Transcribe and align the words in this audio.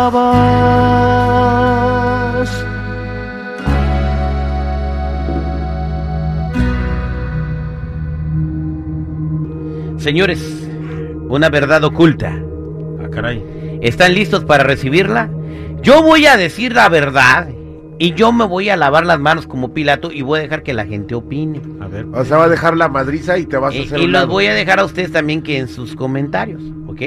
estabas. 0.00 1.20
Señores, 9.98 10.68
una 11.28 11.50
verdad 11.50 11.84
oculta. 11.84 12.32
Ah, 13.02 13.08
caray. 13.10 13.44
¿Están 13.82 14.14
listos 14.14 14.44
para 14.44 14.64
recibirla? 14.64 15.30
Yo 15.82 16.02
voy 16.02 16.26
a 16.26 16.36
decir 16.36 16.74
la 16.74 16.88
verdad 16.88 17.48
y 17.98 18.14
yo 18.14 18.32
me 18.32 18.44
voy 18.44 18.70
a 18.70 18.76
lavar 18.76 19.04
las 19.04 19.20
manos 19.20 19.46
como 19.46 19.74
Pilato 19.74 20.10
y 20.10 20.22
voy 20.22 20.38
a 20.38 20.42
dejar 20.42 20.62
que 20.62 20.72
la 20.72 20.86
gente 20.86 21.14
opine. 21.14 21.60
A 21.80 21.86
ver. 21.86 22.06
O 22.12 22.24
sea, 22.24 22.38
va 22.38 22.44
a 22.44 22.48
dejar 22.48 22.76
la 22.76 22.88
madriza 22.88 23.36
y 23.38 23.44
te 23.44 23.58
vas 23.58 23.74
a 23.74 23.76
Y, 23.76 23.84
hacer 23.84 24.00
y 24.00 24.06
los 24.06 24.26
voy 24.26 24.46
a 24.46 24.54
dejar 24.54 24.80
a 24.80 24.84
ustedes 24.84 25.12
también 25.12 25.42
que 25.42 25.58
en 25.58 25.68
sus 25.68 25.94
comentarios, 25.94 26.62
¿ok? 26.86 27.02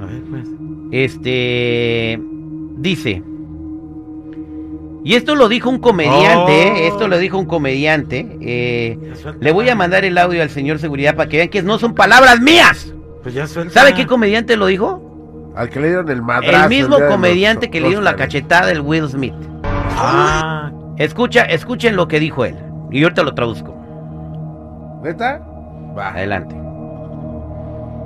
A 0.00 0.06
ver, 0.06 0.22
pues. 0.30 0.46
Este 0.92 2.20
dice. 2.78 3.22
Y 5.02 5.14
esto 5.14 5.34
lo 5.34 5.48
dijo 5.48 5.70
un 5.70 5.78
comediante, 5.78 6.52
Oh. 6.52 6.76
¿eh? 6.76 6.86
esto 6.88 7.08
lo 7.08 7.16
dijo 7.18 7.38
un 7.38 7.46
comediante. 7.46 8.36
eh, 8.40 8.98
le 9.40 9.52
voy 9.52 9.68
a 9.70 9.74
mandar 9.74 10.04
el 10.04 10.18
audio 10.18 10.42
al 10.42 10.50
señor 10.50 10.78
seguridad 10.78 11.16
para 11.16 11.28
que 11.28 11.38
vean 11.38 11.48
que 11.48 11.62
no 11.62 11.78
son 11.78 11.94
palabras 11.94 12.40
mías. 12.40 12.92
Pues 13.22 13.34
ya 13.34 13.46
suelta. 13.46 13.72
¿Sabe 13.72 13.94
qué 13.94 14.06
comediante 14.06 14.56
lo 14.56 14.66
dijo? 14.66 15.52
Al 15.56 15.68
que 15.70 15.80
le 15.80 15.88
dieron 15.88 16.08
el 16.10 16.22
madrazo. 16.22 16.64
El 16.64 16.68
mismo 16.68 16.98
los 16.98 17.08
comediante 17.10 17.70
que 17.70 17.80
le 17.80 17.88
dieron 17.88 18.04
la 18.04 18.14
cachetada 18.16 18.66
del 18.66 18.80
Will 18.82 19.08
Smith. 19.08 19.34
Ah, 19.64 20.70
Escucha, 20.98 21.42
escuchen 21.44 21.96
lo 21.96 22.06
que 22.06 22.20
dijo 22.20 22.44
él. 22.44 22.56
Y 22.90 23.02
ahorita 23.02 23.22
lo 23.22 23.34
traduzco. 23.34 23.74
¿Neta? 25.02 25.40
Va. 25.96 26.10
Adelante. 26.10 26.54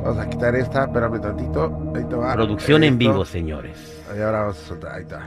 Vamos 0.04 0.18
a 0.18 0.28
quitar 0.28 0.54
esta, 0.54 0.84
espérame 0.84 1.18
tantito. 1.18 1.92
Ahí 1.96 2.04
te 2.04 2.14
va. 2.14 2.34
Producción 2.34 2.84
en 2.84 2.98
vivo, 2.98 3.24
señores. 3.24 4.04
Ahí 4.12 4.20
ahora 4.20 4.40
vamos 4.42 4.58
a 4.62 4.68
soltar. 4.68 4.92
Ahí 4.96 5.02
está. 5.02 5.20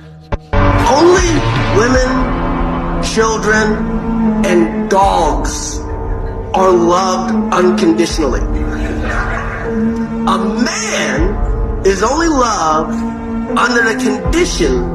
Only 0.93 1.41
women, 1.75 3.01
children, 3.01 4.45
and 4.45 4.87
dogs 4.87 5.81
are 6.53 6.71
loved 6.71 7.33
unconditionally. 7.55 8.41
A 10.27 10.37
man 10.37 11.81
is 11.83 12.03
only 12.03 12.27
loved 12.27 12.93
under 13.57 13.83
the 13.83 13.95
condition 13.97 14.85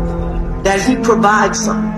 that 0.63 0.79
he 0.79 0.95
provides 1.03 1.59
something. 1.59 1.91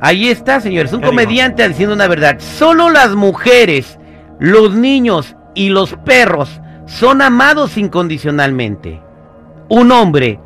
Ahí 0.00 0.30
está, 0.30 0.62
señores. 0.62 0.94
Un 0.94 1.02
comediante 1.02 1.68
diciendo 1.68 1.94
una 1.94 2.08
verdad. 2.08 2.38
Solo 2.38 2.88
las 2.88 3.14
mujeres, 3.14 3.98
los 4.38 4.74
niños 4.74 5.36
y 5.54 5.68
los 5.70 5.94
perros 6.04 6.60
son 6.86 7.22
amados 7.22 7.76
incondicionalmente. 7.78 9.00
Un 9.68 9.90
hombre 9.92 10.38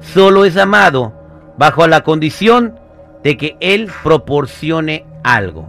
solo 0.00 0.44
es 0.44 0.56
amado 0.56 1.12
bajo 1.56 1.86
la 1.86 2.02
condición 2.02 2.78
de 3.24 3.36
que 3.36 3.56
él 3.60 3.90
proporcione 4.02 5.04
algo. 5.24 5.68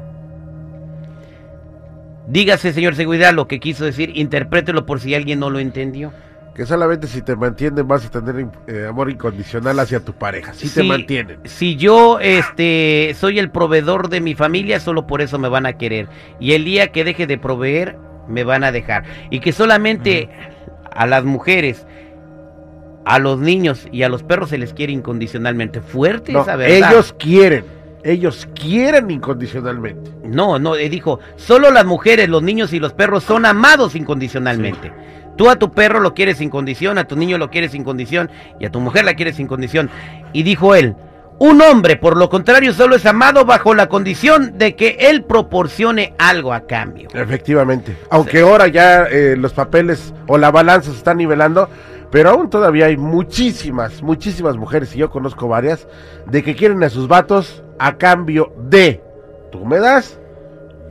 Dígase, 2.27 2.73
señor 2.73 2.95
seguridad, 2.95 3.33
lo 3.33 3.47
que 3.47 3.59
quiso 3.59 3.85
decir, 3.85 4.11
interprételo 4.15 4.85
por 4.85 4.99
si 4.99 5.15
alguien 5.15 5.39
no 5.39 5.49
lo 5.49 5.59
entendió. 5.59 6.11
Que 6.53 6.65
solamente 6.65 7.07
si 7.07 7.21
te 7.21 7.35
mantienen 7.35 7.87
vas 7.87 8.05
a 8.05 8.09
tener 8.09 8.47
eh, 8.67 8.87
amor 8.89 9.09
incondicional 9.11 9.79
hacia 9.79 9.99
tu 10.03 10.11
pareja. 10.13 10.53
Si 10.53 10.67
te 10.67 10.81
Si- 10.81 10.87
mantienen. 10.87 11.39
Si 11.45 11.75
yo 11.77 12.19
este 12.19 13.15
soy 13.17 13.39
el 13.39 13.49
proveedor 13.51 14.09
de 14.09 14.19
mi 14.21 14.33
familia, 14.35 14.79
solo 14.79 15.07
por 15.07 15.21
eso 15.21 15.37
me 15.39 15.47
van 15.49 15.67
a 15.67 15.73
querer. 15.73 16.07
Y 16.39 16.53
el 16.53 16.65
día 16.65 16.91
que 16.91 17.03
deje 17.03 17.27
de 17.27 17.37
proveer, 17.37 17.97
me 18.27 18.43
van 18.43 18.63
a 18.63 18.71
dejar. 18.71 19.03
Y 19.29 19.39
que 19.39 19.51
solamente 19.51 20.29
a 20.91 21.05
las 21.05 21.23
mujeres, 21.23 21.85
a 23.05 23.19
los 23.19 23.39
niños 23.39 23.87
y 23.91 24.03
a 24.03 24.09
los 24.09 24.23
perros 24.23 24.49
se 24.49 24.57
les 24.57 24.73
quiere 24.73 24.93
incondicionalmente. 24.93 25.81
Fuerte 25.81 26.33
No, 26.33 26.41
esa 26.41 26.55
verdad. 26.55 26.91
ellos 26.91 27.15
quieren. 27.17 27.63
Ellos 28.03 28.47
quieren 28.53 29.09
incondicionalmente. 29.11 30.11
No, 30.23 30.59
no, 30.59 30.75
eh, 30.75 30.87
dijo, 30.89 31.19
solo 31.35 31.71
las 31.71 31.85
mujeres, 31.85 32.29
los 32.29 32.43
niños 32.43 32.71
y 32.73 32.79
los 32.79 32.93
perros 32.93 33.23
son 33.23 33.45
amados 33.45 33.95
incondicionalmente. 33.95 34.93
Tú 35.35 35.49
a 35.49 35.57
tu 35.57 35.71
perro 35.71 35.99
lo 35.99 36.13
quieres 36.13 36.37
sin 36.37 36.49
condición, 36.49 36.97
a 36.97 37.05
tu 37.05 37.15
niño 37.15 37.37
lo 37.37 37.49
quieres 37.49 37.71
sin 37.71 37.83
condición 37.83 38.29
y 38.59 38.65
a 38.65 38.71
tu 38.71 38.79
mujer 38.79 39.05
la 39.05 39.13
quieres 39.13 39.35
sin 39.35 39.47
condición. 39.47 39.89
Y 40.33 40.43
dijo 40.43 40.73
él, 40.73 40.95
un 41.39 41.61
hombre, 41.61 41.97
por 41.97 42.17
lo 42.17 42.29
contrario, 42.29 42.73
solo 42.73 42.95
es 42.95 43.05
amado 43.05 43.45
bajo 43.45 43.75
la 43.75 43.87
condición 43.87 44.57
de 44.57 44.75
que 44.75 44.97
él 44.99 45.23
proporcione 45.23 46.13
algo 46.17 46.53
a 46.53 46.61
cambio. 46.61 47.09
Efectivamente. 47.13 47.95
Aunque 48.09 48.41
ahora 48.41 48.67
ya 48.67 49.03
eh, 49.03 49.35
los 49.37 49.53
papeles 49.53 50.13
o 50.27 50.37
la 50.37 50.49
balanza 50.49 50.91
se 50.91 50.97
está 50.97 51.13
nivelando, 51.13 51.69
pero 52.11 52.31
aún 52.31 52.49
todavía 52.49 52.87
hay 52.87 52.97
muchísimas, 52.97 54.01
muchísimas 54.01 54.57
mujeres, 54.57 54.95
y 54.95 54.99
yo 54.99 55.09
conozco 55.09 55.47
varias, 55.47 55.87
de 56.25 56.41
que 56.41 56.55
quieren 56.55 56.83
a 56.83 56.89
sus 56.89 57.07
vatos 57.07 57.63
a 57.77 57.97
cambio 57.97 58.51
de 58.57 59.03
tú 59.51 59.65
me 59.65 59.79
das, 59.79 60.19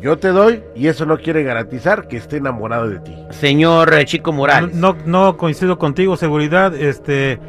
yo 0.00 0.18
te 0.18 0.28
doy, 0.28 0.62
y 0.74 0.88
eso 0.88 1.06
no 1.06 1.18
quiere 1.18 1.42
garantizar 1.42 2.06
que 2.06 2.18
esté 2.18 2.36
enamorado 2.36 2.88
de 2.88 3.00
ti. 3.00 3.16
Señor 3.30 3.94
eh, 3.94 4.04
Chico 4.04 4.32
Morales. 4.32 4.74
no, 4.74 4.96
no 5.06 5.36
coincido 5.36 5.78
contigo, 5.78 6.16
seguridad. 6.16 6.74
Este, 6.74 7.40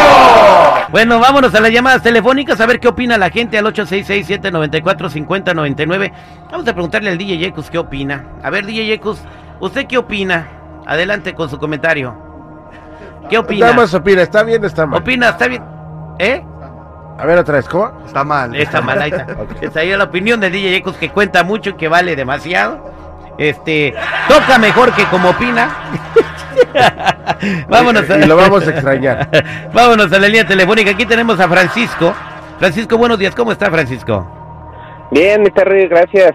Bueno, 0.89 1.17
vámonos 1.21 1.55
a 1.55 1.61
las 1.61 1.71
llamadas 1.71 2.03
telefónicas 2.03 2.59
a 2.59 2.65
ver 2.65 2.81
qué 2.81 2.89
opina 2.89 3.17
la 3.17 3.29
gente 3.29 3.57
al 3.57 3.65
866-794-5099. 3.67 6.11
Vamos 6.51 6.67
a 6.67 6.73
preguntarle 6.73 7.09
al 7.11 7.17
DJ 7.17 7.37
Yekus 7.37 7.69
qué 7.69 7.77
opina. 7.77 8.25
A 8.43 8.49
ver, 8.49 8.65
DJ 8.65 8.85
Yekus, 8.85 9.21
¿usted 9.61 9.87
qué 9.87 9.97
opina? 9.97 10.45
Adelante 10.85 11.33
con 11.33 11.49
su 11.49 11.57
comentario. 11.57 12.13
¿Qué 13.29 13.37
opina? 13.37 13.67
Nada 13.67 13.77
más 13.77 13.93
opina, 13.93 14.23
¿está 14.23 14.43
bien 14.43 14.61
o 14.61 14.67
está 14.67 14.85
mal? 14.85 14.99
¿Opina? 14.99 15.29
¿Está 15.29 15.47
bien? 15.47 15.63
¿Eh? 16.19 16.43
A 17.17 17.25
ver 17.25 17.39
otra 17.39 17.55
vez, 17.55 17.67
¿cómo? 17.67 17.91
Está 18.05 18.23
mal. 18.23 18.55
Está 18.55 18.81
mal, 18.81 19.01
ahí 19.01 19.11
está. 19.11 19.25
Está 19.61 19.79
ahí 19.79 19.95
la 19.95 20.03
opinión 20.03 20.39
del 20.39 20.51
DJ 20.51 20.71
Yekus 20.71 20.97
que 20.97 21.09
cuenta 21.09 21.43
mucho 21.43 21.71
y 21.71 21.73
que 21.73 21.87
vale 21.87 22.15
demasiado. 22.15 22.91
Este, 23.37 23.93
toca 24.27 24.57
mejor 24.57 24.93
que 24.93 25.03
como 25.05 25.29
opina. 25.29 25.69
Vámonos 27.69 28.09
a... 28.09 28.19
Y 28.19 28.25
lo 28.25 28.35
vamos 28.35 28.67
a 28.67 28.69
extrañar. 28.71 29.29
Vámonos 29.73 30.11
a 30.11 30.19
la 30.19 30.27
línea 30.27 30.45
telefónica. 30.45 30.91
Aquí 30.91 31.05
tenemos 31.05 31.39
a 31.39 31.47
Francisco. 31.47 32.13
Francisco, 32.59 32.97
buenos 32.97 33.19
días. 33.19 33.35
¿Cómo 33.35 33.51
está 33.51 33.69
Francisco? 33.69 34.25
Bien, 35.11 35.41
mi 35.41 35.49
Terry, 35.51 35.87
gracias. 35.87 36.33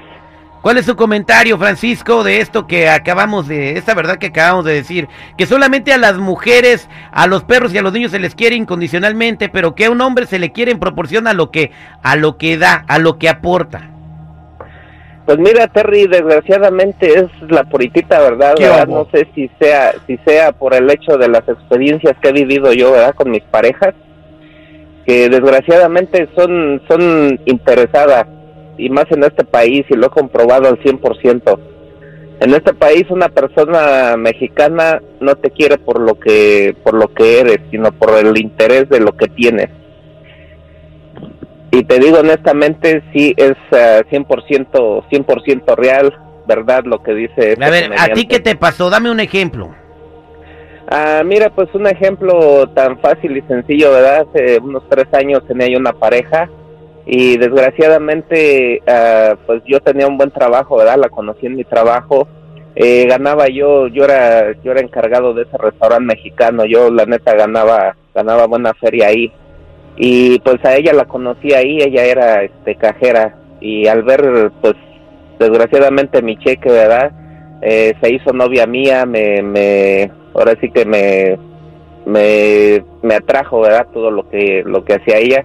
¿Cuál 0.63 0.79
es 0.79 0.87
su 0.87 0.95
comentario, 0.95 1.59
Francisco, 1.59 2.23
de 2.23 2.39
esto 2.39 2.69
que 2.69 2.89
acabamos 2.89 3.49
de, 3.49 3.73
esta 3.73 3.95
verdad 3.95 4.19
que 4.19 4.29
acabamos 4.29 4.65
de 4.65 4.75
decir? 4.75 5.09
Que 5.37 5.45
solamente 5.45 5.93
a 5.93 5.99
las 5.99 6.19
mujeres, 6.19 6.89
a 7.11 7.27
los 7.27 7.43
perros 7.43 7.75
y 7.75 7.79
a 7.79 7.83
los 7.83 7.93
niños 7.93 8.13
se 8.13 8.21
les 8.21 8.37
quiere 8.37 8.55
incondicionalmente, 8.55 9.49
pero 9.49 9.75
que 9.75 9.87
a 9.87 9.91
un 9.91 10.01
hombre 10.01 10.27
se 10.27 10.39
le 10.39 10.53
quiere 10.53 10.71
en 10.71 10.79
proporción 10.79 11.27
a 11.27 11.35
lo 11.35 11.51
que, 11.51 11.73
a 12.05 12.15
lo 12.15 12.39
que 12.39 12.59
da, 12.59 12.85
a 12.87 13.01
lo 13.01 13.19
que 13.19 13.29
aporta. 13.29 13.91
Pues 15.27 15.39
mira, 15.39 15.67
Terry, 15.67 16.07
desgraciadamente 16.07 17.09
es 17.09 17.51
la 17.51 17.65
puritita 17.65 18.21
verdad, 18.21 18.55
¿Qué 18.55 18.69
¿verdad? 18.69 18.87
No 18.87 19.09
sé 19.13 19.27
si 19.35 19.51
sea, 19.59 19.95
si 20.07 20.17
sea 20.19 20.53
por 20.53 20.75
el 20.75 20.89
hecho 20.91 21.17
de 21.19 21.29
las 21.29 21.49
experiencias 21.49 22.15
que 22.23 22.29
he 22.29 22.33
vivido 22.33 22.73
yo, 22.73 22.93
¿verdad? 22.93 23.17
Con 23.17 23.33
mis 23.33 23.43
parejas, 23.43 23.95
que 25.07 25.29
desgraciadamente 25.29 26.29
son, 26.37 26.81
son 26.87 27.41
interesadas. 27.47 28.27
Y 28.79 28.89
más 28.89 29.07
en 29.11 29.25
este 29.25 29.45
país, 29.45 29.85
y 29.89 29.95
lo 29.95 30.07
he 30.07 30.11
comprobado 30.11 30.69
al 30.69 30.79
100%. 30.81 31.59
En 32.41 32.55
este 32.55 32.75
país 32.75 33.05
una 33.09 33.29
persona 33.29 34.17
mexicana 34.17 35.01
no 35.21 35.37
te 35.37 35.51
quiere 35.51 35.79
por 35.79 36.01
lo 36.01 36.19
que 36.19 36.75
por 36.83 36.95
lo 36.95 37.15
que 37.15 37.39
eres, 37.39 37.61
sino 37.71 37.93
por 37.93 38.19
el 38.19 38.37
interés 38.37 38.89
de 38.89 38.99
lo 38.99 39.17
que 39.17 39.29
tienes. 39.29 39.69
Y 41.71 41.85
te 41.85 42.01
digo 42.01 42.19
honestamente, 42.19 43.05
sí 43.13 43.33
es 43.37 43.55
eh, 43.71 44.03
100% 44.11 45.05
100% 45.09 45.77
real, 45.77 46.19
verdad 46.49 46.83
lo 46.85 47.01
que 47.03 47.15
dice 47.15 47.53
este 47.53 47.65
A 47.65 47.71
ver, 47.71 47.93
¿a 47.97 48.09
ti 48.09 48.27
qué 48.27 48.41
te 48.41 48.57
pasó? 48.57 48.91
Dame 48.91 49.13
un 49.13 49.21
ejemplo. 49.21 49.73
Ah, 50.89 51.23
mira, 51.25 51.49
pues 51.51 51.69
un 51.75 51.87
ejemplo 51.87 52.69
tan 52.71 52.99
fácil 52.99 53.37
y 53.37 53.43
sencillo, 53.43 53.93
¿verdad? 53.93 54.27
Hace 54.29 54.59
unos 54.59 54.83
tres 54.89 55.07
años 55.13 55.47
tenía 55.47 55.69
yo 55.69 55.79
una 55.79 55.93
pareja 55.93 56.51
y 57.07 57.37
desgraciadamente, 57.37 58.83
ah, 58.87 59.37
pues 59.47 59.63
yo 59.67 59.81
tenía 59.81 60.07
un 60.07 60.19
buen 60.19 60.31
trabajo, 60.31 60.77
¿verdad? 60.77 60.99
La 60.99 61.09
conocí 61.09 61.47
en 61.47 61.57
mi 61.57 61.65
trabajo. 61.65 62.29
Eh, 62.75 63.07
ganaba 63.07 63.49
yo, 63.49 63.89
yo 63.89 64.05
era, 64.05 64.53
yo 64.63 64.73
era 64.73 64.81
encargado 64.81 65.35
de 65.35 65.43
ese 65.43 65.59
restaurante 65.59 66.15
mexicano. 66.15 66.65
Yo, 66.65 66.91
la 66.91 67.05
neta, 67.05 67.35
ganaba, 67.35 67.97
ganaba 68.15 68.47
buena 68.47 68.73
feria 68.75 69.09
ahí. 69.09 69.33
Y 69.97 70.39
pues 70.41 70.65
a 70.65 70.77
ella 70.77 70.93
la 70.93 71.05
conocí 71.05 71.53
ahí, 71.53 71.79
ella 71.83 72.05
era, 72.05 72.43
este, 72.45 72.77
cajera. 72.77 73.37
Y 73.61 73.87
al 73.89 74.03
ver, 74.05 74.53
pues, 74.61 74.75
desgraciadamente 75.39 76.23
mi 76.23 76.37
cheque, 76.39 76.71
¿verdad? 76.71 77.13
Eh, 77.63 77.95
se 78.01 78.13
hizo 78.13 78.33
novia 78.33 78.67
mía, 78.67 79.07
me, 79.07 79.43
me, 79.43 80.11
ahora 80.35 80.57
sí 80.61 80.71
que 80.71 80.85
me, 80.85 81.39
me, 82.07 82.85
me 83.03 83.15
atrajo, 83.15 83.61
¿verdad? 83.61 83.87
Todo 83.93 84.11
lo 84.11 84.29
que, 84.29 84.63
lo 84.65 84.85
que 84.85 84.95
hacía 84.95 85.19
ella. 85.19 85.45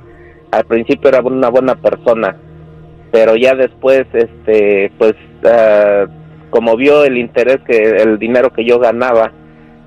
Al 0.52 0.66
principio 0.66 1.10
era 1.10 1.22
una 1.22 1.50
buena 1.50 1.76
persona, 1.76 2.36
pero 3.12 3.36
ya 3.36 3.54
después, 3.56 4.06
este, 4.14 4.92
pues, 4.98 5.16
ah, 5.46 6.06
como 6.50 6.76
vio 6.78 7.04
el 7.04 7.18
interés 7.18 7.60
que, 7.68 7.78
el 7.78 8.18
dinero 8.18 8.52
que 8.52 8.66
yo 8.66 8.80
ganaba, 8.80 9.32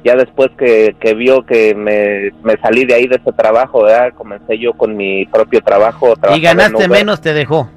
ya 0.05 0.15
después 0.17 0.51
que, 0.59 0.97
que 1.01 1.15
vio 1.15 1.45
que 1.45 1.75
me, 1.75 2.33
me 2.43 2.61
salí 2.61 2.85
de 2.85 2.95
ahí 2.95 3.07
de 3.07 3.17
ese 3.17 3.33
trabajo, 3.33 3.83
¿verdad? 3.83 4.15
Comencé 4.15 4.59
yo 4.59 4.73
con 4.73 4.97
mi 4.97 5.27
propio 5.27 5.61
trabajo. 5.61 6.15
Y 6.35 6.41
ganaste 6.41 6.89
menos, 6.89 7.21
te 7.21 7.35
dejó. 7.35 7.69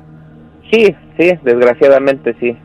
Sí, 0.71 0.95
sí, 1.17 1.33
desgraciadamente 1.43 2.35
sí. 2.39 2.57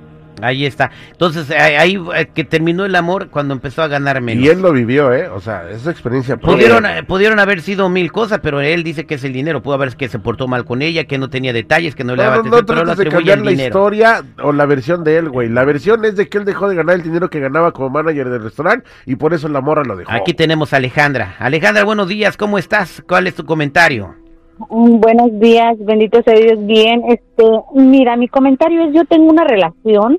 Ahí 0.42 0.66
está. 0.66 0.90
Entonces, 1.10 1.50
ahí 1.50 1.74
ahí, 1.74 2.02
eh, 2.16 2.28
que 2.32 2.44
terminó 2.44 2.84
el 2.84 2.94
amor 2.94 3.28
cuando 3.30 3.54
empezó 3.54 3.82
a 3.82 3.88
ganar 3.88 4.20
menos. 4.20 4.44
Y 4.44 4.48
él 4.48 4.60
lo 4.60 4.72
vivió, 4.72 5.12
¿eh? 5.12 5.28
O 5.28 5.40
sea, 5.40 5.68
es 5.70 5.86
experiencia. 5.86 6.36
Pudieron, 6.36 6.86
eh, 6.86 7.02
pudieron 7.02 7.38
haber 7.40 7.60
sido 7.60 7.88
mil 7.88 8.12
cosas, 8.12 8.40
pero 8.42 8.60
él 8.60 8.82
dice 8.82 9.06
que 9.06 9.14
es 9.16 9.24
el 9.24 9.32
dinero. 9.32 9.62
Pudo 9.62 9.74
haber 9.74 9.96
que 9.96 10.08
se 10.08 10.18
portó 10.18 10.48
mal 10.48 10.64
con 10.64 10.82
ella, 10.82 11.04
que 11.04 11.18
no 11.18 11.30
tenía 11.30 11.52
detalles, 11.52 11.94
que 11.94 12.04
no, 12.04 12.14
le 12.14 12.22
No, 12.22 12.30
daba 12.30 12.36
no, 12.36 12.42
no 12.50 12.56
atención, 12.56 12.66
pero 12.66 12.84
lo 12.84 12.94
de 12.94 13.08
cambiar 13.10 13.38
la 13.38 13.50
dinero. 13.50 13.68
historia 13.68 14.22
o 14.42 14.52
la 14.52 14.66
versión 14.66 15.04
de 15.04 15.16
él, 15.18 15.28
güey. 15.28 15.48
La 15.48 15.64
versión 15.64 16.04
es 16.04 16.16
de 16.16 16.28
que 16.28 16.38
él 16.38 16.44
dejó 16.44 16.68
de 16.68 16.74
ganar 16.76 16.96
el 16.96 17.02
dinero 17.02 17.30
que 17.30 17.40
ganaba 17.40 17.72
como 17.72 17.90
manager 17.90 18.28
del 18.28 18.42
restaurante 18.42 18.88
y 19.06 19.16
por 19.16 19.34
eso 19.34 19.48
la 19.48 19.60
morra 19.60 19.82
lo 19.84 19.96
dejó. 19.96 20.10
Aquí 20.12 20.34
tenemos 20.34 20.72
a 20.72 20.76
Alejandra. 20.76 21.36
Alejandra, 21.38 21.84
buenos 21.84 22.08
días, 22.08 22.36
¿cómo 22.36 22.58
estás? 22.58 23.02
¿Cuál 23.08 23.26
es 23.26 23.34
tu 23.34 23.44
comentario? 23.44 24.14
Mm, 24.70 24.98
Buenos 25.00 25.38
días, 25.38 25.76
bendito 25.80 26.20
sea 26.22 26.34
Dios. 26.34 26.58
Bien, 26.66 27.02
este, 27.08 27.44
mira, 27.74 28.16
mi 28.16 28.26
comentario 28.28 28.82
es: 28.88 28.94
yo 28.94 29.04
tengo 29.04 29.26
una 29.30 29.44
relación 29.44 30.18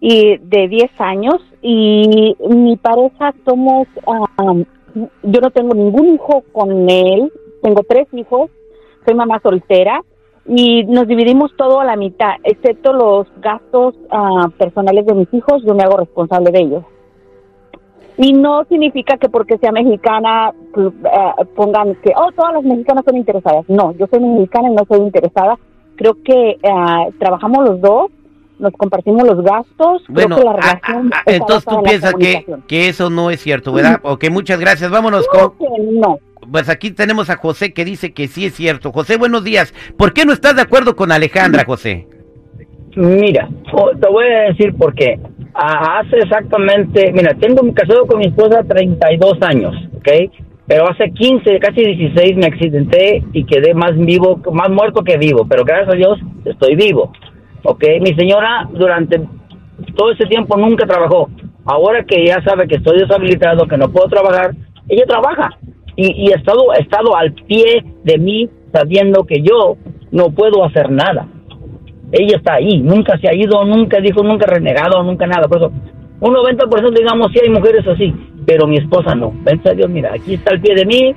y 0.00 0.36
de 0.38 0.68
10 0.68 1.00
años 1.00 1.36
y 1.62 2.36
mi 2.48 2.76
pareja 2.76 3.34
somos, 3.44 3.88
am, 4.36 4.64
yo 5.22 5.40
no 5.40 5.50
tengo 5.50 5.74
ningún 5.74 6.14
hijo 6.14 6.44
con 6.52 6.88
él, 6.88 7.32
tengo 7.62 7.82
tres 7.88 8.06
hijos, 8.12 8.50
soy 9.04 9.14
mamá 9.14 9.40
soltera 9.42 10.02
y 10.46 10.84
nos 10.84 11.08
dividimos 11.08 11.50
todo 11.56 11.80
a 11.80 11.84
la 11.84 11.96
mitad, 11.96 12.34
excepto 12.44 12.92
los 12.92 13.26
gastos 13.40 13.94
ah, 14.10 14.48
personales 14.58 15.06
de 15.06 15.14
mis 15.14 15.34
hijos, 15.34 15.62
yo 15.64 15.74
me 15.74 15.82
hago 15.82 15.96
responsable 15.96 16.50
de 16.50 16.60
ellos. 16.60 16.84
Y 18.18 18.32
no 18.32 18.64
significa 18.64 19.18
que 19.18 19.28
porque 19.28 19.58
sea 19.58 19.72
mexicana 19.72 20.52
pues, 20.72 20.88
eh, 20.88 21.44
pongan 21.54 21.96
que, 21.96 22.12
oh, 22.16 22.32
todas 22.32 22.54
las 22.54 22.64
mexicanas 22.64 23.04
son 23.04 23.16
interesadas. 23.16 23.68
No, 23.68 23.92
yo 23.92 24.06
soy 24.06 24.20
mexicana 24.20 24.70
y 24.70 24.74
no 24.74 24.84
soy 24.88 25.00
interesada. 25.00 25.58
Creo 25.96 26.14
que 26.22 26.50
eh, 26.50 27.12
trabajamos 27.18 27.68
los 27.68 27.80
dos, 27.80 28.10
nos 28.58 28.72
compartimos 28.72 29.26
los 29.26 29.42
gastos. 29.42 30.02
Bueno, 30.08 30.36
creo 30.36 30.38
que 30.38 30.44
la 30.44 30.50
ah, 30.50 30.80
relación 30.80 31.10
ah, 31.12 31.16
ah, 31.18 31.22
entonces 31.26 31.64
tú 31.64 31.82
piensas 31.82 32.14
que, 32.14 32.46
que 32.66 32.88
eso 32.88 33.10
no 33.10 33.30
es 33.30 33.40
cierto, 33.40 33.72
¿verdad? 33.72 34.00
Ok, 34.02 34.30
muchas 34.30 34.60
gracias. 34.60 34.90
Vámonos 34.90 35.26
Creo 35.30 35.54
con... 35.54 35.58
que 35.58 35.82
no. 35.92 36.18
Pues 36.50 36.68
aquí 36.68 36.90
tenemos 36.90 37.28
a 37.30 37.36
José 37.36 37.72
que 37.72 37.84
dice 37.84 38.12
que 38.12 38.28
sí 38.28 38.46
es 38.46 38.54
cierto. 38.54 38.92
José, 38.92 39.16
buenos 39.16 39.42
días. 39.42 39.74
¿Por 39.96 40.12
qué 40.12 40.24
no 40.24 40.32
estás 40.32 40.56
de 40.56 40.62
acuerdo 40.62 40.94
con 40.94 41.10
Alejandra, 41.10 41.64
José? 41.64 42.06
Mira, 42.94 43.48
te 44.00 44.08
voy 44.08 44.26
a 44.26 44.40
decir 44.48 44.74
por 44.74 44.94
qué. 44.94 45.18
Hace 45.54 46.18
exactamente, 46.18 47.12
mira, 47.12 47.34
tengo 47.34 47.62
casado 47.74 48.06
con 48.06 48.18
mi 48.18 48.26
esposa 48.26 48.62
32 48.62 49.38
años, 49.42 49.74
¿ok? 49.96 50.32
Pero 50.66 50.88
hace 50.90 51.10
15, 51.10 51.58
casi 51.60 51.82
16 51.82 52.36
me 52.36 52.46
accidenté 52.46 53.22
y 53.32 53.44
quedé 53.44 53.74
más 53.74 53.96
vivo, 53.96 54.40
más 54.52 54.70
muerto 54.70 55.04
que 55.04 55.16
vivo, 55.16 55.46
pero 55.48 55.64
gracias 55.64 55.90
a 55.90 55.96
Dios 55.96 56.18
estoy 56.44 56.74
vivo, 56.74 57.12
¿ok? 57.66 57.84
Mi 58.00 58.14
señora 58.14 58.68
durante 58.72 59.20
todo 59.94 60.12
ese 60.12 60.26
tiempo 60.26 60.56
nunca 60.56 60.86
trabajó. 60.86 61.28
Ahora 61.64 62.04
que 62.04 62.24
ya 62.24 62.42
sabe 62.42 62.68
que 62.68 62.76
estoy 62.76 62.98
deshabilitado, 62.98 63.66
que 63.66 63.76
no 63.76 63.90
puedo 63.90 64.08
trabajar, 64.08 64.54
ella 64.88 65.04
trabaja 65.06 65.50
y, 65.96 66.26
y 66.26 66.32
ha 66.32 66.36
estado, 66.36 66.70
ha 66.72 66.76
estado 66.76 67.16
al 67.16 67.32
pie 67.32 67.84
de 68.04 68.18
mí 68.18 68.48
sabiendo 68.72 69.24
que 69.24 69.42
yo 69.42 69.76
no 70.12 70.30
puedo 70.30 70.64
hacer 70.64 70.90
nada 70.90 71.28
ella 72.12 72.36
está 72.36 72.54
ahí, 72.54 72.78
nunca 72.78 73.18
se 73.18 73.28
ha 73.28 73.34
ido, 73.34 73.64
nunca 73.64 74.00
dijo, 74.00 74.22
nunca 74.22 74.46
renegado, 74.46 75.02
nunca 75.02 75.26
nada. 75.26 75.48
Por 75.48 75.58
eso, 75.58 75.72
un 76.20 76.34
90% 76.34 76.98
digamos 76.98 77.32
sí 77.32 77.40
hay 77.42 77.50
mujeres 77.50 77.86
así, 77.86 78.14
pero 78.46 78.66
mi 78.66 78.76
esposa 78.76 79.14
no. 79.14 79.32
Pensa 79.44 79.72
Dios, 79.72 79.88
mira, 79.90 80.12
aquí 80.14 80.34
está 80.34 80.52
al 80.52 80.60
pie 80.60 80.74
de 80.74 80.86
mí, 80.86 81.14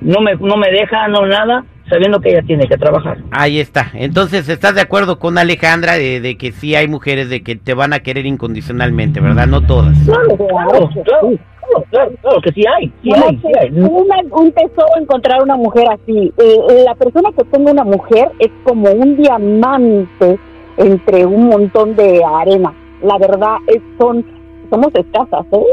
no 0.00 0.20
me, 0.20 0.34
no 0.34 0.56
me 0.56 0.70
deja, 0.70 1.08
no 1.08 1.26
nada, 1.26 1.64
sabiendo 1.90 2.20
que 2.20 2.30
ella 2.30 2.42
tiene 2.46 2.66
que 2.66 2.76
trabajar. 2.78 3.18
Ahí 3.32 3.60
está. 3.60 3.90
Entonces, 3.94 4.48
¿estás 4.48 4.74
de 4.74 4.80
acuerdo 4.80 5.18
con 5.18 5.36
Alejandra 5.36 5.94
de, 5.94 6.20
de 6.20 6.38
que 6.38 6.52
sí 6.52 6.74
hay 6.74 6.88
mujeres 6.88 7.28
de 7.28 7.42
que 7.42 7.56
te 7.56 7.74
van 7.74 7.92
a 7.92 7.98
querer 8.00 8.24
incondicionalmente, 8.26 9.20
¿verdad? 9.20 9.46
No 9.46 9.60
todas. 9.66 9.98
Claro, 10.06 10.36
claro, 10.36 10.48
claro, 10.48 10.88
claro, 11.04 11.84
claro, 11.90 12.12
claro 12.22 12.40
que 12.42 12.52
sí 12.52 12.62
hay, 12.66 12.86
sí 13.02 13.10
Bueno, 13.10 13.26
hay, 13.28 13.36
sí 13.38 13.48
hay. 13.60 13.70
una- 13.70 14.36
un 14.36 14.52
tesoro 14.52 14.88
encontrar 15.00 15.42
una 15.42 15.56
mujer 15.56 15.84
así. 15.92 16.32
Eh, 16.38 16.84
la 16.86 16.94
persona 16.94 17.28
que 17.36 17.44
tenga 17.44 17.72
una 17.72 17.84
mujer 17.84 18.28
es 18.38 18.50
como 18.64 18.90
un 18.90 19.16
diamante 19.16 20.38
entre 20.76 21.26
un 21.26 21.48
montón 21.48 21.94
de 21.96 22.22
arena. 22.24 22.72
La 23.02 23.18
verdad, 23.18 23.56
es, 23.66 23.80
son 23.98 24.24
somos 24.70 24.94
escasas, 24.94 25.44
¿eh? 25.52 25.64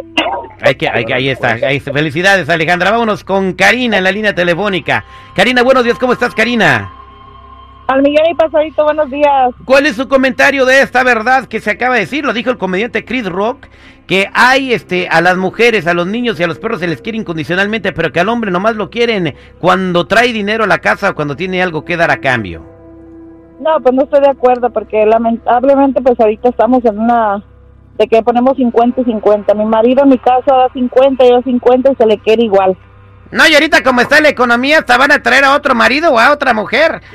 Hay 0.62 0.76
que, 0.76 0.90
hay 0.90 1.06
que- 1.06 1.14
ahí 1.14 1.30
está. 1.30 1.52
Ahí. 1.54 1.80
Felicidades, 1.80 2.50
Alejandra. 2.50 2.92
Vámonos 2.92 3.24
con 3.24 3.54
Karina 3.54 3.98
en 3.98 4.04
la 4.04 4.12
línea 4.12 4.34
telefónica. 4.34 5.06
Karina, 5.36 5.62
buenos 5.64 5.84
días. 5.84 5.98
¿Cómo 6.00 6.14
estás, 6.14 6.34
Karina? 6.34 6.92
Al 7.88 8.02
millón 8.02 8.26
y 8.30 8.34
pasadito, 8.36 8.84
buenos 8.84 9.10
días. 9.10 9.52
¿Cuál 9.64 9.86
es 9.86 9.96
su 9.96 10.10
comentario 10.10 10.66
de 10.66 10.82
esta 10.82 11.04
verdad 11.04 11.46
que 11.46 11.62
se 11.62 11.72
acaba 11.72 11.94
de 11.96 12.02
decir? 12.02 12.26
Lo 12.26 12.34
dijo 12.34 12.50
el 12.50 12.58
comediante 12.58 13.06
Chris 13.06 13.26
Rock, 13.26 13.68
que 14.08 14.30
hay 14.34 14.74
este 14.74 15.08
a 15.08 15.22
las 15.22 15.38
mujeres, 15.38 15.88
a 15.88 15.94
los 15.94 16.06
niños 16.06 16.38
y 16.38 16.44
a 16.44 16.48
los 16.48 16.60
perros 16.60 16.82
se 16.82 16.88
les 16.88 17.02
quiere 17.02 17.18
incondicionalmente, 17.18 17.94
pero 17.94 18.12
que 18.12 18.20
al 18.20 18.28
hombre 18.28 18.52
nomás 18.52 18.76
lo 18.76 18.90
quieren 18.90 19.36
cuando 19.60 20.06
trae 20.06 20.34
dinero 20.34 20.66
a 20.66 20.68
la 20.68 20.80
casa 20.80 21.12
o 21.12 21.16
cuando 21.16 21.38
tiene 21.38 21.64
algo 21.64 21.86
que 21.86 21.96
dar 21.96 22.12
a 22.12 22.18
cambio. 22.20 22.62
No, 23.62 23.80
pues 23.82 23.96
no 23.96 24.04
estoy 24.04 24.20
de 24.20 24.30
acuerdo 24.32 24.70
porque 24.70 25.06
lamentablemente 25.06 26.02
pues 26.02 26.20
ahorita 26.20 26.50
estamos 26.50 26.84
en 26.84 27.00
una 27.00 27.42
de 27.98 28.08
que 28.08 28.22
ponemos 28.22 28.56
50 28.58 29.02
y 29.02 29.04
50. 29.06 29.54
Mi 29.54 29.66
marido 29.66 30.04
en 30.04 30.10
mi 30.10 30.18
casa 30.18 30.56
da 30.56 30.70
50, 30.74 31.26
yo 31.26 31.42
50 31.42 31.92
y 31.92 31.96
se 31.96 32.06
le 32.06 32.18
quiere 32.20 32.44
igual. 32.44 32.78
No, 33.32 33.46
y 33.48 33.54
ahorita 33.54 33.84
como 33.84 34.02
está 34.02 34.22
la 34.22 34.30
economía, 34.30 34.80
hasta 34.80 34.98
van 34.98 35.12
a 35.12 35.22
traer 35.22 35.44
a 35.44 35.54
otro 35.56 35.76
marido 35.76 36.12
o 36.12 36.20
a 36.20 36.32
otra 36.32 36.54
mujer. 36.54 37.02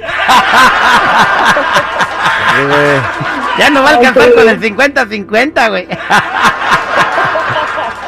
Ya 3.59 3.71
no 3.71 3.83
va 3.83 3.91
a 3.91 3.95
alcanzar 3.97 4.33
con 4.35 4.49
el 4.49 4.61
50-50, 4.61 5.71
güey. 5.71 5.89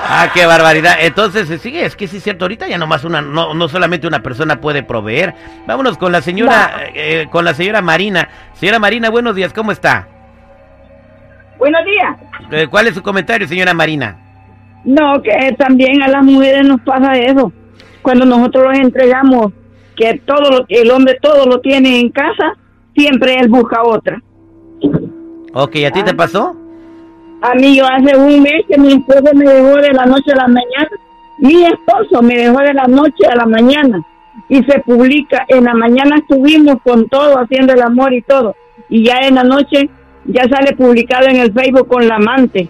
Ah, 0.07 0.31
qué 0.33 0.47
barbaridad. 0.47 0.97
Entonces, 1.00 1.50
eh, 1.50 1.59
sí, 1.59 1.76
es 1.76 1.97
que 1.97 2.07
sí 2.07 2.19
es 2.19 2.23
cierto, 2.23 2.45
ahorita 2.45 2.69
ya 2.69 2.78
nomás 2.78 3.04
una, 3.04 3.21
no, 3.21 3.52
no 3.54 3.69
solamente 3.69 4.07
una 4.07 4.23
persona 4.23 4.61
puede 4.61 4.83
proveer. 4.83 5.35
Vámonos 5.66 5.99
con 5.99 6.12
la 6.12 6.21
señora, 6.23 6.88
eh, 6.95 7.26
con 7.33 7.45
la 7.45 7.54
señora 7.54 7.81
Marina. 7.81 8.28
Señora 8.52 8.78
Marina, 8.78 9.09
buenos 9.11 9.35
días, 9.35 9.52
¿cómo 9.52 9.73
está? 9.73 10.07
Buenos 11.58 11.84
días. 11.84 12.16
Eh, 12.50 12.66
¿Cuál 12.68 12.88
es 12.88 12.94
su 12.94 13.02
comentario, 13.02 13.46
señora 13.46 13.75
Marina? 13.75 14.18
No, 14.84 15.23
que 15.23 15.54
también 15.58 16.02
a 16.02 16.08
las 16.08 16.25
mujeres 16.25 16.66
nos 16.66 16.80
pasa 16.82 17.12
eso. 17.14 17.52
Cuando 18.02 18.26
nosotros 18.26 18.64
los 18.64 18.78
entregamos, 18.78 19.52
que 19.96 20.20
todo 20.26 20.50
lo, 20.50 20.66
el 20.68 20.90
hombre 20.90 21.18
todo 21.23 21.46
lo 21.46 21.61
tiene 21.61 22.00
en 22.00 22.11
casa, 22.11 22.54
siempre 22.94 23.37
él 23.37 23.49
busca 23.49 23.82
otra. 23.82 24.20
Ok, 25.54 25.76
¿a 25.87 25.90
ti 25.90 26.02
te 26.02 26.14
pasó? 26.14 26.54
A 27.40 27.54
mí 27.54 27.76
yo 27.76 27.87
hace 27.87 28.16
un 28.16 28.42
mes 28.42 28.64
que 28.68 28.78
mi 28.78 28.92
esposo 28.92 29.34
me 29.34 29.44
dejó 29.44 29.76
de 29.76 29.92
la 29.92 30.06
noche 30.06 30.32
a 30.32 30.37
la 30.37 30.49
mañana. 30.49 30.90
Mi 31.38 31.64
esposo 31.64 32.23
me 32.23 32.37
dejó 32.37 32.58
de 32.61 32.75
la 32.75 32.87
noche 32.87 33.26
a 33.30 33.37
la 33.37 33.46
mañana. 33.46 34.02
Y 34.49 34.62
se 34.64 34.80
publica, 34.80 35.44
en 35.49 35.64
la 35.64 35.75
mañana 35.75 36.16
estuvimos 36.16 36.76
con 36.82 37.08
todo, 37.08 37.38
haciendo 37.38 37.73
el 37.73 37.82
amor 37.82 38.12
y 38.12 38.23
todo. 38.23 38.54
y 38.88 39.04
ya 39.04 39.20
en 39.20 39.37
la 39.37 39.44
noche 39.44 39.88
ya 40.26 40.43
sale 40.49 40.75
publicado 40.76 41.26
en 41.28 41.37
el 41.37 41.52
Facebook 41.52 41.88
con 41.88 42.07
la 42.07 42.16
amante. 42.16 42.69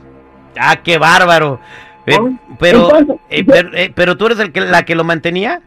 Ah, 0.58 0.76
qué 0.82 0.98
bárbaro. 0.98 1.58
Eh, 2.06 2.16
¿No? 2.18 2.38
pero, 2.58 2.84
Entonces, 2.98 3.16
eh, 3.30 3.44
pero, 3.44 3.68
eh, 3.74 3.92
pero 3.94 4.16
tú 4.16 4.26
eres 4.26 4.38
el 4.38 4.52
que, 4.52 4.60
la 4.60 4.84
que 4.84 4.94
lo 4.94 5.04
mantenía. 5.04 5.60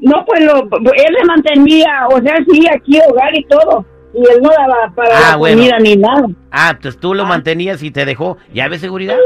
No, 0.00 0.24
pues 0.24 0.44
lo, 0.44 0.62
él 0.64 1.14
le 1.18 1.24
mantenía, 1.26 2.06
o 2.10 2.20
sea, 2.20 2.36
sí, 2.50 2.66
aquí 2.68 2.98
hogar 3.08 3.34
y 3.36 3.44
todo. 3.44 3.84
Y 4.14 4.18
él 4.20 4.40
no 4.42 4.48
daba 4.50 4.92
para 4.94 5.16
Ah, 5.18 5.30
la 5.32 5.36
bueno. 5.36 5.56
comida 5.58 5.78
ni 5.78 5.96
nada. 5.96 6.26
Ah, 6.50 6.78
pues 6.80 6.98
tú 6.98 7.12
lo 7.14 7.24
mantenías 7.26 7.82
y 7.82 7.90
te 7.90 8.04
dejó. 8.04 8.38
¿Ya 8.54 8.68
ves 8.68 8.80
seguridad? 8.80 9.16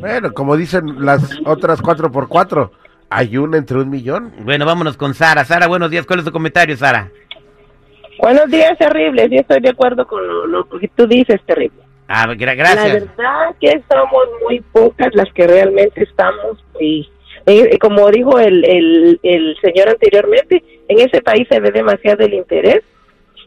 Bueno, 0.00 0.32
como 0.32 0.56
dicen 0.56 1.04
las 1.04 1.38
otras 1.44 1.82
cuatro 1.82 2.10
por 2.10 2.26
cuatro, 2.28 2.72
hay 3.10 3.36
una 3.36 3.58
entre 3.58 3.78
un 3.78 3.90
millón. 3.90 4.32
Bueno, 4.42 4.64
vámonos 4.64 4.96
con 4.96 5.12
Sara. 5.14 5.44
Sara, 5.44 5.66
buenos 5.66 5.90
días. 5.90 6.06
¿Cuál 6.06 6.20
es 6.20 6.24
tu 6.24 6.32
comentario, 6.32 6.76
Sara? 6.76 7.10
Buenos 8.20 8.50
días, 8.50 8.76
terrible. 8.78 9.28
Sí, 9.28 9.36
estoy 9.36 9.60
de 9.60 9.70
acuerdo 9.70 10.06
con 10.06 10.26
lo, 10.26 10.46
lo 10.46 10.64
que 10.78 10.88
tú 10.88 11.06
dices, 11.06 11.40
terrible. 11.46 11.80
Ah, 12.08 12.26
gra- 12.28 12.46
La 12.46 12.54
gracias. 12.54 12.92
verdad 13.16 13.54
que 13.60 13.82
somos 13.88 14.26
muy 14.42 14.60
pocas 14.72 15.08
las 15.14 15.32
que 15.32 15.46
realmente 15.46 16.02
estamos 16.02 16.62
y, 16.80 17.08
y 17.46 17.78
como 17.78 18.10
dijo 18.10 18.38
el, 18.40 18.64
el, 18.64 19.20
el 19.22 19.56
señor 19.62 19.88
anteriormente, 19.90 20.62
en 20.88 20.98
ese 20.98 21.22
país 21.22 21.46
se 21.48 21.60
ve 21.60 21.70
demasiado 21.70 22.24
el 22.24 22.34
interés 22.34 22.80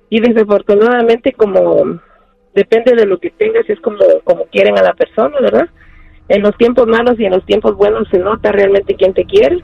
y 0.10 0.22
desafortunadamente 0.22 1.34
como 1.34 2.00
depende 2.56 2.96
de 2.96 3.06
lo 3.06 3.18
que 3.20 3.32
tengas 3.32 3.70
es 3.70 3.80
como 3.82 4.00
como 4.24 4.46
quieren 4.46 4.78
a 4.78 4.84
la 4.84 4.94
persona, 4.94 5.36
¿verdad? 5.42 5.68
En 6.30 6.42
los 6.42 6.56
tiempos 6.58 6.88
malos 6.88 7.20
y 7.20 7.26
en 7.26 7.34
los 7.34 7.46
tiempos 7.46 7.76
buenos 7.76 8.08
se 8.10 8.20
nota 8.20 8.52
realmente 8.54 8.96
quién 8.96 9.14
te 9.14 9.26
quiere 9.26 9.60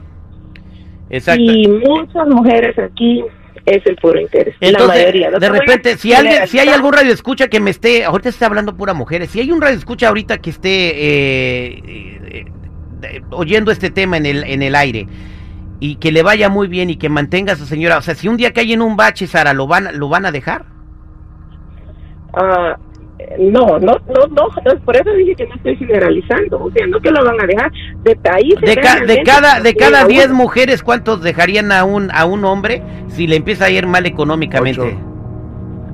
Exacto. 1.08 1.40
y 1.42 1.66
muchas 1.68 2.26
mujeres 2.28 2.78
aquí 2.78 3.24
es 3.66 3.86
el 3.86 3.96
puro 3.96 4.20
interés, 4.20 4.54
la 4.60 4.68
Entonces, 4.68 4.98
mayoría. 5.00 5.30
No 5.30 5.38
de 5.38 5.48
repente, 5.48 5.96
si 5.96 6.12
alguien, 6.12 6.46
si 6.48 6.58
hay 6.58 6.68
algún 6.68 6.92
radio 6.92 7.12
escucha 7.12 7.48
que 7.48 7.60
me 7.60 7.70
esté, 7.70 8.04
ahorita 8.04 8.28
está 8.28 8.46
hablando 8.46 8.76
pura 8.76 8.94
mujeres, 8.94 9.30
si 9.30 9.40
hay 9.40 9.50
un 9.52 9.60
radio 9.60 9.76
escucha 9.76 10.08
ahorita 10.08 10.38
que 10.38 10.50
esté 10.50 10.88
eh, 10.88 11.82
eh, 11.86 12.44
eh, 13.02 13.22
oyendo 13.30 13.70
este 13.70 13.90
tema 13.90 14.16
en 14.16 14.26
el, 14.26 14.44
en 14.44 14.62
el 14.62 14.74
aire 14.74 15.06
y 15.78 15.96
que 15.96 16.12
le 16.12 16.22
vaya 16.22 16.48
muy 16.48 16.68
bien 16.68 16.90
y 16.90 16.96
que 16.96 17.08
mantenga 17.08 17.54
a 17.54 17.56
su 17.56 17.66
señora, 17.66 17.98
o 17.98 18.02
sea, 18.02 18.14
si 18.14 18.28
un 18.28 18.36
día 18.36 18.52
cae 18.52 18.72
en 18.72 18.82
un 18.82 18.96
bache, 18.96 19.26
Sara, 19.26 19.54
¿lo 19.54 19.66
van, 19.66 19.98
lo 19.98 20.08
van 20.08 20.26
a 20.26 20.32
dejar? 20.32 20.66
Ah, 22.34 22.76
no, 23.38 23.78
no, 23.78 23.92
no, 24.08 24.26
no, 24.30 24.48
por 24.84 24.96
eso 24.96 25.10
dije 25.12 25.34
que 25.34 25.46
no 25.46 25.54
estoy 25.54 25.76
generalizando, 25.76 26.62
o 26.62 26.70
sea, 26.70 26.86
no 26.86 27.00
que 27.00 27.10
lo 27.10 27.24
van 27.24 27.40
a 27.40 27.46
dejar 27.46 27.70
de 28.02 28.16
países. 28.16 28.60
De, 28.60 28.74
ca- 28.76 28.94
de 28.94 29.06
realmente 29.06 29.22
cada, 29.24 29.60
de 29.60 29.72
que 29.72 29.78
cada 29.78 30.00
a 30.02 30.06
10 30.06 30.26
uno- 30.26 30.34
mujeres, 30.36 30.82
¿cuántos 30.82 31.22
dejarían 31.22 31.72
a 31.72 31.84
un, 31.84 32.10
a 32.12 32.24
un 32.24 32.44
hombre 32.44 32.82
si 33.08 33.26
le 33.26 33.36
empieza 33.36 33.66
a 33.66 33.70
ir 33.70 33.86
mal 33.86 34.06
económicamente? 34.06 34.96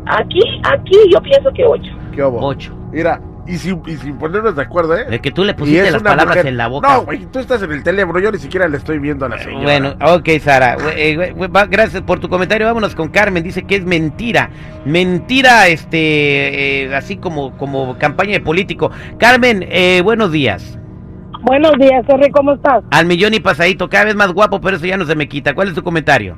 Aquí, 0.07 0.41
aquí 0.65 0.97
yo 1.13 1.21
pienso 1.21 1.51
que 1.53 1.65
ocho. 1.65 1.91
¿Qué 2.15 2.23
hubo? 2.23 2.45
Ocho. 2.47 2.73
Mira, 2.93 3.21
y 3.47 3.57
sin, 3.59 3.83
y 3.87 3.97
sin 3.97 4.17
ponernos 4.19 4.57
de 4.57 4.63
acuerdo, 4.63 4.97
¿eh? 4.97 5.05
De 5.05 5.21
que 5.21 5.31
tú 5.31 5.45
le 5.45 5.55
pusiste 5.55 5.91
las 5.91 6.03
palabras 6.03 6.29
mujer. 6.37 6.47
en 6.47 6.57
la 6.57 6.67
boca. 6.69 6.89
No, 6.89 7.03
güey, 7.05 7.27
tú 7.27 7.39
estás 7.39 7.63
en 7.63 7.73
el 7.73 7.83
teléfono, 7.83 8.19
yo 8.19 8.33
ni 8.33 8.39
siquiera 8.39 8.67
le 8.69 8.77
estoy 8.77 8.99
viendo 8.99 9.27
a 9.27 9.29
la 9.29 9.39
señora. 9.39 9.63
Bueno, 9.65 9.95
ok, 10.01 10.29
Sara. 10.41 10.77
Eh, 10.97 11.35
va- 11.35 11.67
gracias 11.67 12.03
por 12.03 12.19
tu 12.19 12.29
comentario. 12.29 12.67
Vámonos 12.67 12.95
con 12.95 13.09
Carmen. 13.09 13.43
Dice 13.43 13.63
que 13.63 13.77
es 13.77 13.85
mentira. 13.85 14.51
Mentira, 14.85 15.69
este, 15.69 16.85
eh, 16.85 16.95
así 16.95 17.17
como, 17.17 17.57
como 17.57 17.97
campaña 17.99 18.33
de 18.33 18.41
político. 18.41 18.91
Carmen, 19.19 19.65
eh, 19.69 20.01
buenos 20.03 20.33
días. 20.33 20.79
Buenos 21.43 21.73
días, 21.79 22.05
Terry, 22.07 22.29
¿cómo 22.31 22.55
estás? 22.55 22.83
Al 22.91 23.07
millón 23.07 23.33
y 23.35 23.39
pasadito, 23.41 23.89
cada 23.89 24.07
vez 24.07 24.17
más 24.17 24.33
guapo, 24.33 24.61
pero 24.61 24.77
eso 24.77 24.87
ya 24.87 24.97
no 24.97 25.05
se 25.05 25.15
me 25.15 25.29
quita. 25.29 25.55
¿Cuál 25.55 25.69
es 25.69 25.75
tu 25.75 25.83
comentario? 25.83 26.37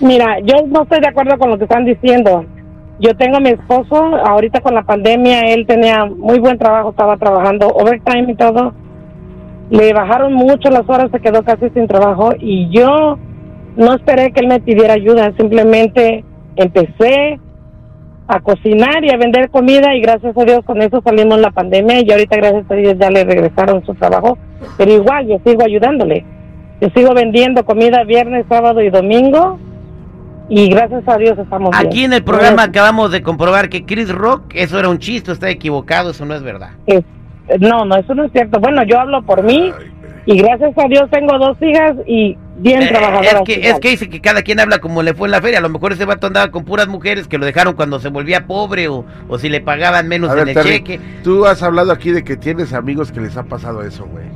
Mira, 0.00 0.38
yo 0.44 0.54
no 0.68 0.82
estoy 0.84 1.00
de 1.00 1.08
acuerdo 1.08 1.36
con 1.38 1.50
lo 1.50 1.58
que 1.58 1.64
están 1.64 1.84
diciendo. 1.84 2.46
Yo 3.00 3.16
tengo 3.16 3.38
a 3.38 3.40
mi 3.40 3.48
esposo, 3.48 3.96
ahorita 3.96 4.60
con 4.60 4.74
la 4.74 4.82
pandemia, 4.82 5.40
él 5.54 5.66
tenía 5.66 6.04
muy 6.04 6.38
buen 6.38 6.58
trabajo, 6.58 6.90
estaba 6.90 7.16
trabajando 7.16 7.68
overtime 7.68 8.30
y 8.30 8.34
todo. 8.34 8.74
Le 9.70 9.94
bajaron 9.94 10.34
mucho 10.34 10.68
las 10.68 10.86
horas, 10.86 11.10
se 11.10 11.20
quedó 11.20 11.42
casi 11.42 11.70
sin 11.70 11.86
trabajo 11.86 12.32
y 12.38 12.68
yo 12.68 13.18
no 13.76 13.94
esperé 13.94 14.32
que 14.32 14.40
él 14.40 14.48
me 14.48 14.60
pidiera 14.60 14.94
ayuda, 14.94 15.32
simplemente 15.38 16.24
empecé 16.56 17.40
a 18.28 18.40
cocinar 18.40 19.02
y 19.02 19.10
a 19.10 19.16
vender 19.16 19.48
comida 19.48 19.94
y 19.94 20.02
gracias 20.02 20.36
a 20.36 20.44
Dios 20.44 20.60
con 20.66 20.82
eso 20.82 21.00
salimos 21.02 21.40
la 21.40 21.52
pandemia 21.52 22.02
y 22.02 22.10
ahorita 22.10 22.36
gracias 22.36 22.70
a 22.70 22.74
Dios 22.74 22.96
ya 22.98 23.10
le 23.10 23.24
regresaron 23.24 23.82
su 23.86 23.94
trabajo, 23.94 24.36
pero 24.76 24.92
igual 24.92 25.26
yo 25.26 25.38
sigo 25.44 25.64
ayudándole. 25.64 26.26
Yo 26.82 26.88
sigo 26.94 27.14
vendiendo 27.14 27.64
comida 27.64 28.04
viernes, 28.04 28.44
sábado 28.48 28.82
y 28.82 28.90
domingo 28.90 29.58
y 30.50 30.68
gracias 30.68 31.02
a 31.08 31.16
Dios 31.16 31.38
estamos 31.38 31.70
bien. 31.70 31.86
Aquí 31.86 32.04
en 32.04 32.12
el 32.12 32.22
programa 32.22 32.64
acabamos 32.64 33.10
de 33.12 33.22
comprobar 33.22 33.70
que 33.70 33.86
Chris 33.86 34.10
Rock, 34.10 34.52
eso 34.54 34.78
era 34.78 34.90
un 34.90 34.98
chiste, 34.98 35.32
está 35.32 35.48
equivocado, 35.48 36.10
eso 36.10 36.26
no 36.26 36.34
es 36.34 36.42
verdad. 36.42 36.72
Es- 36.86 37.04
no, 37.58 37.84
no, 37.84 37.96
eso 37.96 38.14
no 38.14 38.24
es 38.24 38.32
cierto. 38.32 38.60
Bueno, 38.60 38.82
yo 38.84 39.00
hablo 39.00 39.22
por 39.22 39.42
mí 39.42 39.72
y 40.26 40.38
gracias 40.38 40.72
a 40.76 40.86
Dios 40.88 41.08
tengo 41.10 41.36
dos 41.38 41.56
hijas 41.62 41.96
y 42.06 42.36
bien 42.58 42.82
Eh, 42.82 42.88
trabajadoras. 42.88 43.34
es, 43.34 43.40
que, 43.42 43.68
es 43.70 43.80
que 43.80 43.88
dice 43.90 44.08
que 44.08 44.20
cada 44.20 44.42
quien 44.42 44.60
habla 44.60 44.78
como 44.78 45.02
le 45.02 45.14
fue 45.14 45.26
en 45.26 45.32
la 45.32 45.40
feria. 45.40 45.58
A 45.58 45.62
lo 45.62 45.68
mejor 45.68 45.92
ese 45.92 46.04
vato 46.04 46.26
andaba 46.28 46.50
con 46.52 46.64
puras 46.64 46.86
mujeres 46.86 47.26
que 47.26 47.38
lo 47.38 47.46
dejaron 47.46 47.74
cuando 47.74 47.98
se 47.98 48.08
volvía 48.10 48.46
pobre 48.46 48.86
o, 48.88 49.04
o 49.28 49.38
si 49.38 49.48
le 49.48 49.60
pagaban 49.60 50.06
menos 50.06 50.30
A 50.30 50.34
en 50.34 50.38
ver, 50.38 50.48
el 50.48 50.54
Terry, 50.54 50.68
cheque. 50.76 51.00
tú 51.24 51.44
has 51.46 51.62
hablado 51.64 51.90
aquí 51.90 52.12
de 52.12 52.22
que 52.22 52.36
tienes 52.36 52.72
amigos 52.72 53.10
que 53.10 53.20
les 53.20 53.36
ha 53.36 53.42
pasado 53.44 53.82
eso, 53.82 54.06
güey. 54.06 54.26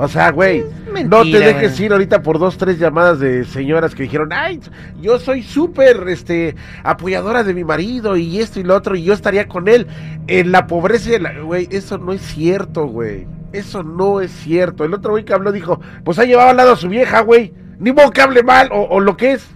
O 0.00 0.06
sea, 0.06 0.30
güey, 0.30 0.64
no 1.06 1.22
te 1.22 1.40
dejes 1.40 1.72
güey. 1.72 1.86
ir 1.86 1.92
ahorita 1.92 2.22
por 2.22 2.38
dos, 2.38 2.56
tres 2.56 2.78
llamadas 2.78 3.18
de 3.18 3.44
señoras 3.44 3.96
que 3.96 4.04
dijeron, 4.04 4.32
ay, 4.32 4.60
yo 5.00 5.18
soy 5.18 5.42
súper, 5.42 6.08
este, 6.08 6.54
apoyadora 6.84 7.42
de 7.42 7.52
mi 7.52 7.64
marido 7.64 8.16
y 8.16 8.38
esto 8.38 8.60
y 8.60 8.62
lo 8.62 8.76
otro 8.76 8.94
y 8.94 9.02
yo 9.02 9.12
estaría 9.12 9.48
con 9.48 9.66
él 9.66 9.88
en 10.28 10.52
la 10.52 10.68
pobreza, 10.68 11.10
y 11.10 11.14
en 11.14 11.24
la-". 11.24 11.40
güey, 11.40 11.66
eso 11.72 11.98
no 11.98 12.12
es 12.12 12.22
cierto, 12.22 12.86
güey. 12.86 13.26
Eso 13.52 13.82
no 13.82 14.20
es 14.20 14.30
cierto. 14.30 14.84
El 14.84 14.94
otro 14.94 15.10
güey 15.10 15.24
que 15.24 15.32
habló 15.32 15.50
dijo, 15.50 15.80
pues 16.04 16.20
ha 16.20 16.24
llevado 16.24 16.50
al 16.50 16.56
lado 16.56 16.74
a 16.74 16.76
su 16.76 16.88
vieja, 16.88 17.22
güey. 17.22 17.52
Ni 17.80 17.90
modo 17.90 18.12
que 18.12 18.20
hable 18.20 18.44
mal 18.44 18.68
o, 18.70 18.82
o 18.82 19.00
lo 19.00 19.16
que 19.16 19.32
es. 19.32 19.48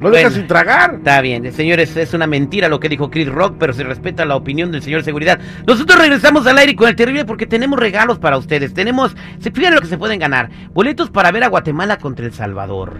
Lo 0.00 0.10
deja 0.10 0.28
Bueno, 0.28 0.36
sin 0.36 0.46
tragar. 0.46 0.94
Está 0.94 1.20
bien, 1.20 1.52
señores, 1.52 1.94
es 1.96 2.14
una 2.14 2.26
mentira 2.26 2.68
lo 2.68 2.80
que 2.80 2.88
dijo 2.88 3.10
Chris 3.10 3.28
Rock, 3.28 3.56
pero 3.58 3.74
se 3.74 3.84
respeta 3.84 4.24
la 4.24 4.34
opinión 4.34 4.72
del 4.72 4.82
señor 4.82 5.02
Seguridad. 5.04 5.38
Nosotros 5.66 5.98
regresamos 5.98 6.46
al 6.46 6.56
aire 6.56 6.74
con 6.74 6.88
el 6.88 6.96
terrible 6.96 7.26
porque 7.26 7.46
tenemos 7.46 7.78
regalos 7.78 8.18
para 8.18 8.38
ustedes. 8.38 8.72
Tenemos, 8.72 9.14
se 9.40 9.50
fíjense 9.50 9.74
lo 9.74 9.82
que 9.82 9.88
se 9.88 9.98
pueden 9.98 10.18
ganar. 10.18 10.48
Boletos 10.72 11.10
para 11.10 11.30
ver 11.30 11.44
a 11.44 11.48
Guatemala 11.48 11.98
contra 11.98 12.24
El 12.24 12.32
Salvador. 12.32 12.94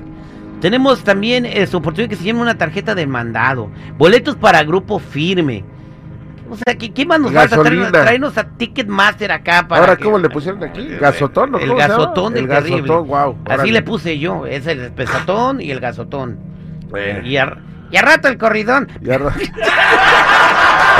Tenemos 0.60 1.02
también 1.02 1.46
eh, 1.46 1.66
su 1.66 1.78
oportunidad 1.78 2.10
que 2.10 2.16
se 2.16 2.24
llama 2.24 2.42
una 2.42 2.58
tarjeta 2.58 2.94
de 2.94 3.06
mandado. 3.06 3.70
Boletos 3.96 4.36
para 4.36 4.62
grupo 4.62 4.98
firme. 4.98 5.64
O 6.50 6.56
sea, 6.56 6.76
¿qué, 6.76 6.92
qué 6.92 7.06
más 7.06 7.18
nos 7.18 7.32
falta? 7.32 7.56
Gasolina. 7.56 7.90
Traernos, 7.90 8.02
traernos 8.34 8.38
a 8.38 8.44
Ticketmaster 8.58 9.32
acá 9.32 9.66
para 9.66 9.80
Ahora, 9.80 9.96
que- 9.96 10.04
¿cómo 10.04 10.18
le 10.18 10.28
pusieron 10.28 10.62
aquí? 10.62 10.86
¿Gasotón 11.00 11.54
o 11.54 11.58
el 11.58 11.74
gasotón 11.76 12.34
del 12.34 12.42
El 12.44 12.50
terrible. 12.50 12.80
gasotón, 12.82 13.06
wow. 13.08 13.36
Así 13.46 13.70
le 13.70 13.80
puse 13.82 14.18
yo, 14.18 14.44
es 14.44 14.66
el 14.66 14.90
pesatón 14.92 15.62
y 15.62 15.70
el 15.70 15.80
gasotón. 15.80 16.50
Y, 17.24 17.36
a, 17.36 17.56
y 17.90 17.96
a 17.96 18.02
rato 18.02 18.28
el 18.28 18.38
corridón. 18.38 18.88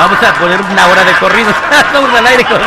Vamos 0.00 0.22
a 0.22 0.32
poner 0.40 0.60
una 0.62 0.86
hora 0.86 1.04
de 1.04 1.12
corrido. 1.20 1.50
Estamos 1.70 2.10
al 2.14 2.26
aire 2.26 2.44
con... 2.44 2.60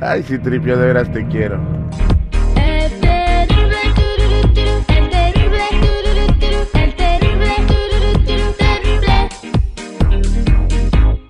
Ay, 0.00 0.22
si 0.22 0.38
tripio, 0.38 0.76
de 0.78 0.86
veras 0.86 1.12
te 1.12 1.26
quiero. 1.26 1.60